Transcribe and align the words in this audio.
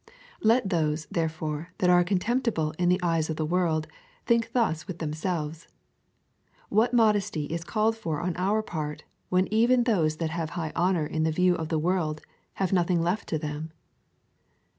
Let 0.41 0.67
those, 0.69 1.05
therefore, 1.11 1.73
that 1.77 1.91
are 1.91 2.03
contemptible 2.03 2.71
in 2.79 2.89
the 2.89 2.99
eyes 3.03 3.29
of 3.29 3.35
the 3.35 3.45
world, 3.45 3.85
think 4.25 4.51
thus 4.51 4.87
with 4.87 4.97
themselves:" 4.97 5.67
What 6.69 6.91
modesty 6.91 7.43
is 7.45 7.63
called 7.63 7.95
for 7.95 8.19
on 8.19 8.35
our 8.35 8.63
part, 8.63 9.03
when 9.29 9.47
even 9.53 9.83
those 9.83 10.17
that 10.17 10.31
have 10.31 10.49
high 10.57 10.71
honour 10.75 11.05
in 11.05 11.21
the 11.21 11.31
view 11.31 11.53
of 11.53 11.69
the 11.69 11.77
world 11.77 12.21
have 12.55 12.73
nothing 12.73 12.99
left 12.99 13.29
them 13.39 13.73